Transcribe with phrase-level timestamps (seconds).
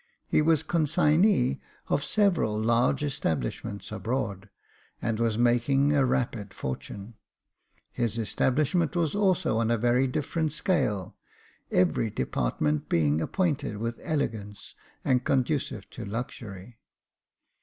[0.25, 4.49] He was consignee of several large establishments abroad,
[4.99, 7.13] and was making a rapid fortune.
[7.91, 11.15] His establishment was also on a very different scale,
[11.69, 14.73] every department being appointed with elegance
[15.05, 16.79] and conducive to luxury.